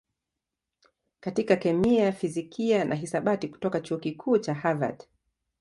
katika 1.19 1.55
kemia, 1.55 2.11
fizikia 2.11 2.85
na 2.85 2.95
hisabati 2.95 3.47
kutoka 3.47 3.81
Chuo 3.81 3.97
Kikuu 3.97 4.37
cha 4.37 4.53
Harvard. 4.53 5.03